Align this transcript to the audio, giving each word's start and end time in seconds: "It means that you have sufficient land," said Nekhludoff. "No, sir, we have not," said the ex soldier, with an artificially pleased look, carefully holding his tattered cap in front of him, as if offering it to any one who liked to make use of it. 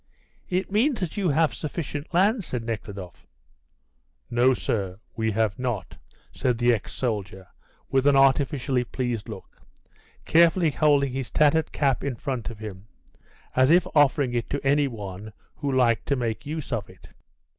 "It 0.49 0.71
means 0.71 0.99
that 0.99 1.15
you 1.15 1.29
have 1.29 1.53
sufficient 1.53 2.11
land," 2.11 2.43
said 2.43 2.63
Nekhludoff. 2.63 3.27
"No, 4.31 4.55
sir, 4.55 4.99
we 5.15 5.29
have 5.29 5.59
not," 5.59 5.95
said 6.31 6.57
the 6.57 6.73
ex 6.73 6.91
soldier, 6.91 7.45
with 7.87 8.07
an 8.07 8.15
artificially 8.15 8.83
pleased 8.83 9.29
look, 9.29 9.61
carefully 10.25 10.71
holding 10.71 11.13
his 11.13 11.29
tattered 11.29 11.71
cap 11.71 12.03
in 12.03 12.15
front 12.15 12.49
of 12.49 12.57
him, 12.57 12.87
as 13.55 13.69
if 13.69 13.85
offering 13.93 14.33
it 14.33 14.49
to 14.49 14.65
any 14.65 14.87
one 14.87 15.33
who 15.57 15.71
liked 15.71 16.07
to 16.07 16.15
make 16.15 16.47
use 16.47 16.73
of 16.73 16.89
it. 16.89 17.09